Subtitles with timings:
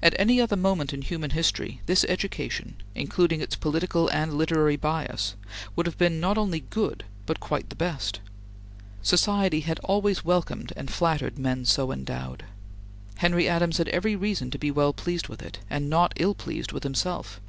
[0.00, 5.34] At any other moment in human history, this education, including its political and literary bias,
[5.74, 8.20] would have been not only good, but quite the best.
[9.02, 12.44] Society had always welcomed and flattered men so endowed.
[13.16, 16.70] Henry Adams had every reason to be well pleased with it, and not ill pleased
[16.70, 17.40] with himself.